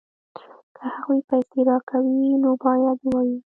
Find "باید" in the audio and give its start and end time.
2.63-2.97